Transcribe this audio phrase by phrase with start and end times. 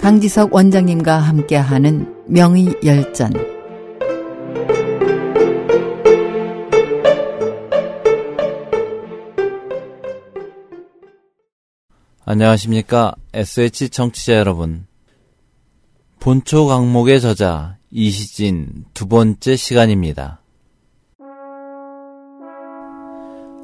[0.00, 3.34] 강지석 원장님과 함께하는 명의 열전
[12.24, 14.86] 안녕하십니까 SH 청취자 여러분
[16.18, 20.40] 본초 강목의 저자 이시진 두 번째 시간입니다.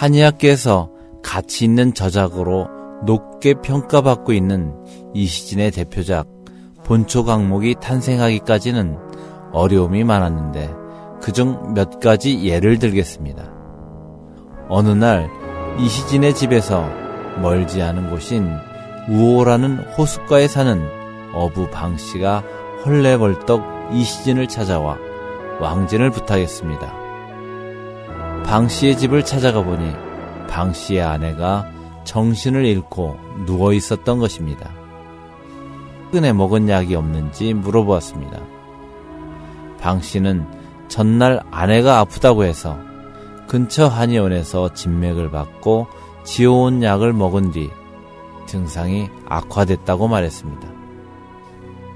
[0.00, 0.88] 한의학계에서
[1.22, 2.68] 가치 있는 저작으로
[3.04, 4.72] 높게 평가받고 있는
[5.12, 6.26] 이시진의 대표작
[6.84, 8.96] 본초 강목이 탄생하기까지는
[9.52, 10.70] 어려움이 많았는데
[11.20, 13.52] 그중 몇 가지 예를 들겠습니다.
[14.70, 15.28] 어느 날
[15.78, 16.88] 이시진의 집에서
[17.42, 18.48] 멀지 않은 곳인
[19.10, 20.82] 우호라는 호숫가에 사는
[21.34, 22.42] 어부 방 씨가
[22.86, 24.96] 헐레벌떡 이시진을 찾아와
[25.60, 26.99] 왕진을 부탁했습니다.
[28.50, 29.92] 방 씨의 집을 찾아가 보니
[30.48, 31.70] 방 씨의 아내가
[32.02, 34.72] 정신을 잃고 누워 있었던 것입니다.
[36.06, 38.40] 최근에 먹은 약이 없는지 물어보았습니다.
[39.78, 40.48] 방 씨는
[40.88, 42.76] 전날 아내가 아프다고 해서
[43.46, 45.86] 근처 한의원에서 진맥을 받고
[46.24, 47.70] 지어온 약을 먹은 뒤
[48.46, 50.68] 증상이 악화됐다고 말했습니다.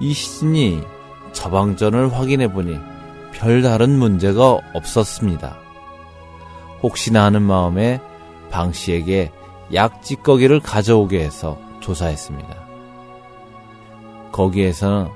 [0.00, 0.82] 이 시즌이
[1.30, 2.76] 처방전을 확인해 보니
[3.30, 5.69] 별다른 문제가 없었습니다.
[6.82, 8.00] 혹시나 하는 마음에
[8.50, 9.30] 방 씨에게
[9.74, 12.54] 약 찌꺼기를 가져오게 해서 조사했습니다.
[14.32, 15.08] 거기에서는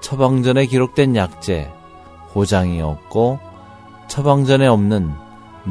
[0.00, 1.70] 처방전에 기록된 약재,
[2.34, 3.38] 호장이 없고
[4.08, 5.12] 처방전에 없는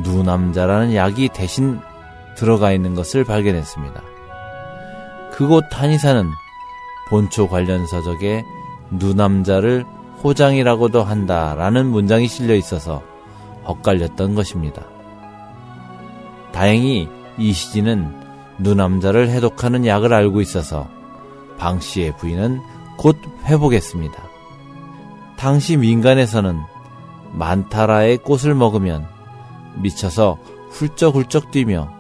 [0.04, 1.80] 누남자라는 약이 대신
[2.36, 4.02] 들어가 있는 것을 발견했습니다.
[5.32, 6.30] 그곳 한의사는
[7.10, 8.44] 본초 관련 서적에
[8.92, 9.86] 누남자를
[10.24, 13.02] 호장이라고도 한다라는 문장이 실려 있어서
[13.68, 14.84] 헛갈렸던 것입니다.
[16.58, 18.16] 다행히 이시진은
[18.58, 20.88] 누남자를 해독하는 약을 알고 있어서
[21.60, 22.62] 방 씨의 부인은
[22.98, 24.24] 곧 회복했습니다.
[25.38, 26.60] 당시 민간에서는
[27.34, 29.06] 만타라의 꽃을 먹으면
[29.76, 30.40] 미쳐서
[30.72, 31.92] 훌쩍훌쩍 뛰며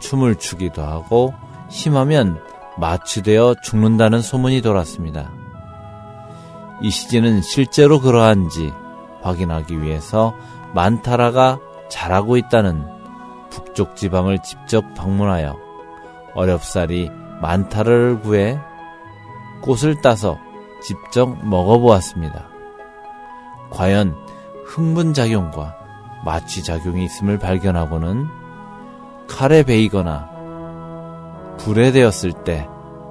[0.00, 1.32] 춤을 추기도 하고
[1.70, 2.38] 심하면
[2.76, 5.32] 마취되어 죽는다는 소문이 돌았습니다.
[6.82, 8.74] 이시진은 실제로 그러한지
[9.22, 10.34] 확인하기 위해서
[10.74, 13.01] 만타라가 자라고 있다는
[13.52, 15.56] 북쪽 지방을 직접 방문하여
[16.34, 17.10] 어렵사리
[17.42, 18.58] 만타라를 구해
[19.62, 20.38] 꽃을 따서
[20.82, 22.48] 직접 먹어보았습니다.
[23.70, 24.16] 과연
[24.64, 25.76] 흥분작용과
[26.24, 28.26] 마취작용이 있음을 발견하고는
[29.28, 30.30] 칼에 베이거나
[31.58, 32.68] 불에 되었을 때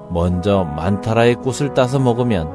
[0.10, 2.52] 먼저 만타라의 꽃을 따서 먹으면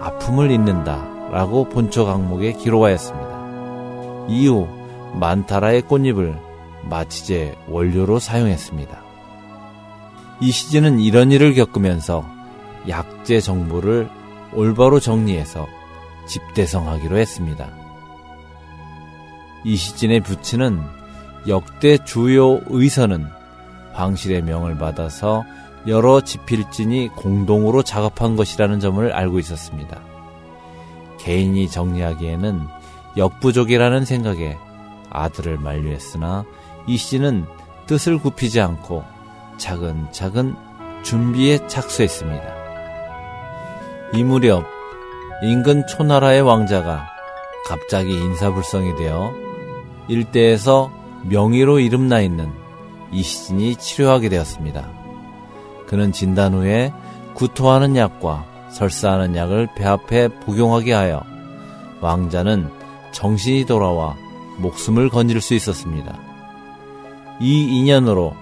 [0.00, 4.26] 아픔을 잊는다 라고 본초 강목에 기록하였습니다.
[4.28, 4.68] 이후
[5.14, 6.46] 만타라의 꽃잎을
[6.88, 9.02] 마취제 원료로 사용했습니다.
[10.40, 12.24] 이시즌은 이런 일을 겪으면서
[12.88, 14.08] 약재 정보를
[14.52, 15.66] 올바로 정리해서
[16.26, 17.68] 집대성하기로 했습니다.
[19.64, 20.80] 이시진의 부친은
[21.48, 23.26] 역대 주요 의선은
[23.92, 25.44] 황실의 명을 받아서
[25.86, 30.00] 여러 지필진이 공동으로 작업한 것이라는 점을 알고 있었습니다.
[31.18, 32.66] 개인이 정리하기에는
[33.16, 34.58] 역부족이라는 생각에
[35.10, 36.44] 아들을 만류했으나
[36.86, 37.46] 이 씨는
[37.86, 39.04] 뜻을 굽히지 않고
[39.58, 40.54] 차근차근
[41.02, 42.54] 준비에 착수했습니다.
[44.14, 44.64] 이 무렵
[45.42, 47.06] 인근 초나라의 왕자가
[47.66, 49.32] 갑자기 인사불성이 되어
[50.08, 50.90] 일대에서
[51.24, 52.52] 명의로 이름나 있는
[53.12, 54.88] 이시진이 치료하게 되었습니다.
[55.86, 56.92] 그는 진단 후에
[57.34, 61.22] 구토하는 약과 설사하는 약을 배 앞에 복용하게 하여
[62.00, 62.70] 왕자는
[63.12, 64.16] 정신이 돌아와
[64.58, 66.25] 목숨을 건질 수 있었습니다.
[67.40, 68.34] 이 인연으로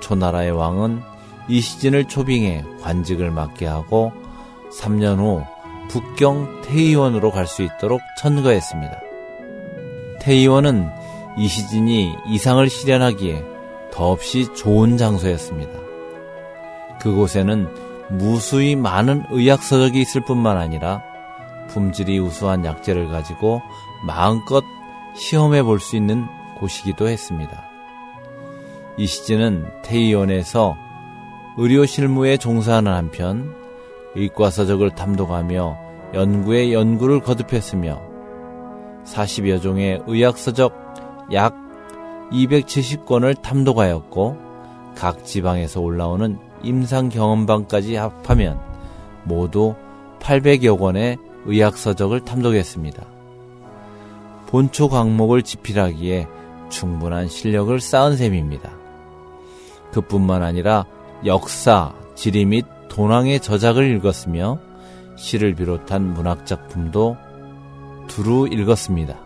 [0.00, 1.02] 초나라의 왕은
[1.48, 4.12] 이시진을 초빙해 관직을 맡게 하고
[4.80, 5.42] 3년 후
[5.88, 9.00] 북경 태의원으로 갈 수 있도록 천거했습니다.
[10.20, 10.90] 태의원은
[11.38, 13.44] 이시진이 이상을 실현하기에
[13.92, 15.72] 더없이 좋은 장소였습니다.
[17.00, 17.68] 그곳에는
[18.10, 21.02] 무수히 많은 의학서적이 있을 뿐만 아니라
[21.68, 23.60] 품질이 우수한 약재를 가지고
[24.06, 24.62] 마음껏
[25.14, 26.26] 시험해 볼 수 있는
[26.58, 27.75] 곳이기도 했습니다.
[28.98, 30.76] 이시진은 태의원에서
[31.58, 33.54] 의료 실무에 종사하는 한편
[34.14, 35.78] 의과서적을 탐독하며
[36.14, 38.00] 연구에 연구를 거듭했으며
[39.04, 40.72] 40여 종의 의학서적
[41.32, 41.54] 약
[42.32, 44.36] 270권을 탐독하였고
[44.96, 48.58] 각 지방에서 올라오는 임상 경험방까지 합하면
[49.24, 49.74] 모두
[50.20, 53.06] 800여 권의 의학서적을 탐독했습니다.
[54.46, 56.26] 본초 강목을 집필하기에
[56.70, 58.75] 충분한 실력을 쌓은 셈입니다.
[59.96, 60.84] 그뿐만 아니라
[61.24, 64.58] 역사, 지리 및 도낭의 저작을 읽었으며
[65.16, 67.16] 시를 비롯한 문학작품도
[68.06, 69.18] 두루 읽었습니다.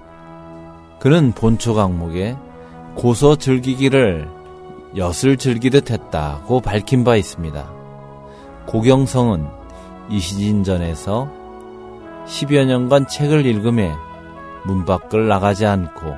[1.01, 2.37] 그는 본초 강목에
[2.95, 4.29] 고서 즐기기를
[4.97, 7.73] 엿을 즐기듯 했다고 밝힌 바 있습니다.
[8.67, 9.49] 고경성은
[10.09, 11.29] 이시진전에서
[12.27, 13.93] 10여 년간 책을 읽음에
[14.67, 16.15] 문 밖을 나가지 않고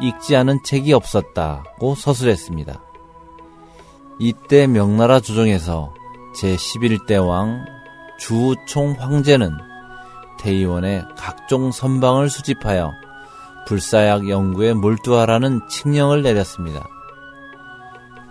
[0.00, 2.83] 읽지 않은 책이 없었다고 서술했습니다.
[4.18, 5.92] 이때 명나라 조정에서
[6.36, 7.64] 제11대 왕
[8.18, 9.56] 주총 황제는
[10.38, 12.92] 대의원의 각종 선방을 수집하여
[13.66, 16.86] 불사약 연구에 몰두하라는 칙령을 내렸습니다.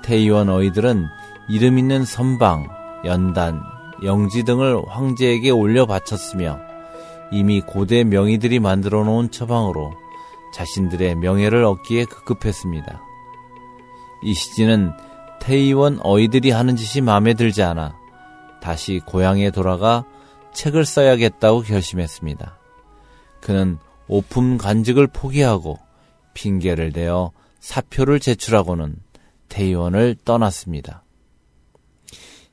[0.03, 1.07] 태의원 어이들은
[1.49, 2.67] 이름 있는 선방,
[3.03, 3.61] 연단,
[4.03, 6.59] 영지 등을 황제에게 올려 바쳤으며
[7.31, 9.93] 이미 고대 명의들이 만들어 놓은 처방으로
[10.53, 13.01] 자신들의 명예를 얻기에 급급했습니다.
[14.21, 14.93] 이시진은
[15.43, 17.97] 태의원 어이들이 하는 짓이 마음에 들지 않아
[18.61, 20.05] 다시 고향에 돌아가
[20.53, 22.57] 책을 써야겠다고 결심했습니다.
[23.41, 25.79] 그는 오품 간직을 포기하고
[26.33, 28.95] 핑계를 대어 사표를 제출하고는
[29.49, 31.03] 태의원을 떠났습니다.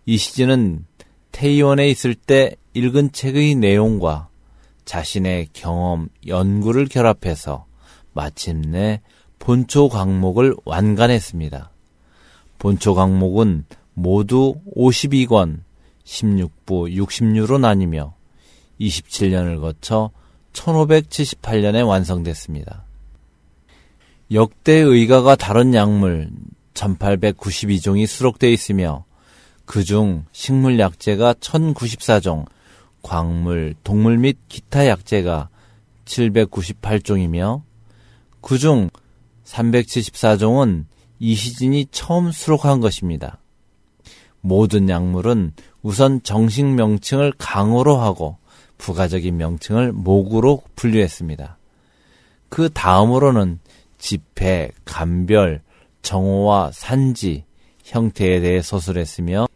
[0.06, 0.84] 이시진은
[1.30, 4.30] 태의원에 있을 때 읽은 책의 내용과
[4.84, 7.66] 자신의 경험, 연구를 결합해서
[8.14, 9.00] 마침내
[9.38, 11.70] 본초 강목을 완간했습니다.
[12.60, 13.64] 본초 강목은
[13.94, 15.60] 모두 52권,
[16.04, 18.14] 16부 60류로 나뉘며
[18.78, 20.10] 27년을 거쳐
[20.52, 22.84] 1578년에 완성됐습니다.
[24.32, 26.30] 역대 의가가 다른 약물
[26.74, 29.06] 1892종이 수록되어 있으며
[29.64, 32.44] 그중 식물 약재가 1094종,
[33.00, 35.48] 광물, 동물 및 기타 약재가
[36.04, 37.62] 798종이며
[38.42, 38.90] 그중
[39.46, 40.84] 374종은
[41.20, 43.38] 이시진이 처음 수록한 것입니다.
[44.40, 45.52] 모든 약물은
[45.82, 48.38] 우선 정식 명칭을 강으로 하고
[48.78, 51.58] 부가적인 명칭을 목으로 분류했습니다.
[52.48, 53.60] 그 다음으로는
[53.98, 55.62] 지폐, 감별,
[56.02, 57.44] 정오와 산지,
[57.84, 59.46] 형태에 대해 서술했으며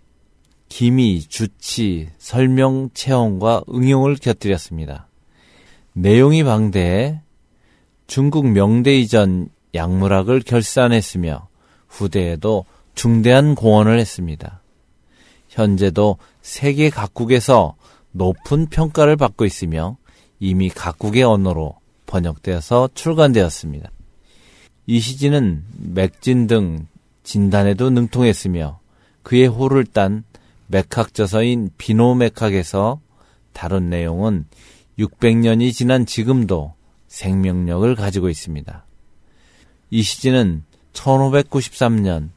[0.69, 5.09] 기미, 주치, 설명, 체험과 응용을 곁들였습니다.
[5.95, 7.21] 내용이 방대해
[8.07, 11.49] 중국 명대 이전 약물학을 결산했으며
[11.95, 12.65] 후대에도
[12.95, 14.61] 중대한 공헌을 했습니다.
[15.49, 17.77] 현재도 세계 각국에서
[18.13, 19.97] 높은 평가를 받고 있으며
[20.41, 21.77] 이미 각국의 언어로
[22.07, 23.91] 번역되어서 출간되었습니다.
[24.87, 25.65] 이시진은
[25.95, 26.87] 맥진 등
[27.23, 28.81] 진단에도 능통했으며
[29.23, 30.25] 그의 호를 딴
[30.67, 33.01] 맥학저서인 비노맥학에서
[33.53, 34.47] 다룬 내용은
[34.99, 36.75] 600년이 지난 지금도
[37.09, 38.85] 생명력을 가지고 있습니다.
[39.91, 40.65] 이시진은
[40.95, 42.31] 1593년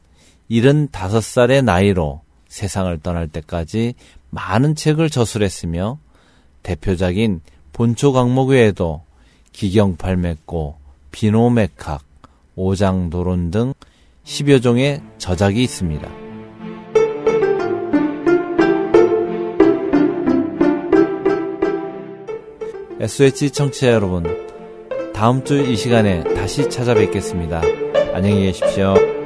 [0.50, 3.94] 75살의 나이로 세상을 떠날 때까지
[4.30, 5.98] 많은 책을 저술했으며
[6.62, 7.40] 대표작인
[7.72, 9.02] 본초 강목 외에도
[9.52, 10.76] 기경팔맥고,
[11.10, 12.02] 비노맥학,
[12.56, 13.74] 오장도론 등
[14.24, 16.08] 10여 종의 저작이 있습니다.
[23.00, 24.24] SH 청취자 여러분,
[25.14, 27.87] 다음 주 이 시간에 다시 찾아뵙겠습니다.
[28.18, 29.17] 안녕히 계십시오.